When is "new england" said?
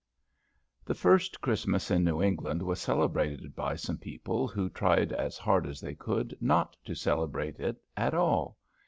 2.03-2.63